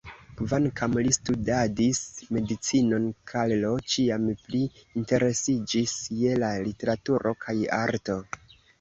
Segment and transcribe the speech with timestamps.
[0.37, 1.99] Kvankam li studadis
[2.37, 4.65] medicinon, Karlo ĉiam pli
[5.03, 8.23] interesiĝis je la literaturo kaj arto.